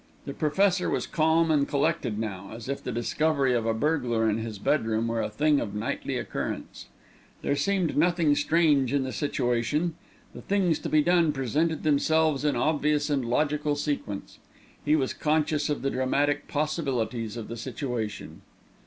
The 0.25 0.33
Professor 0.33 0.89
was 0.89 1.05
calm 1.05 1.51
and 1.51 1.67
collected 1.67 2.17
now, 2.17 2.53
as 2.53 2.67
if 2.67 2.83
the 2.83 2.91
discovery 2.91 3.53
of 3.53 3.67
a 3.67 3.73
burglar 3.75 4.27
in 4.27 4.39
his 4.39 4.57
bedroom 4.57 5.07
were 5.07 5.21
a 5.21 5.29
thing 5.29 5.59
of 5.61 5.75
nightly 5.75 6.17
occurrence. 6.17 6.87
There 7.43 7.55
seemed 7.55 7.95
nothing 7.95 8.33
strange 8.35 8.93
in 8.93 9.03
the 9.03 9.11
situation. 9.13 9.93
The 10.33 10.41
things 10.41 10.79
to 10.79 10.89
be 10.89 11.03
done 11.03 11.31
presented 11.33 11.83
themselves 11.83 12.43
in 12.43 12.55
obvious 12.55 13.11
and 13.11 13.23
logical 13.23 13.75
sequence. 13.75 14.39
He 14.83 14.95
was 14.95 15.13
conscious 15.13 15.69
of 15.69 15.83
the 15.83 15.91
dramatic 15.91 16.47
possibilities 16.47 17.37
of 17.37 17.47
the 17.47 17.55
situation. 17.55 18.41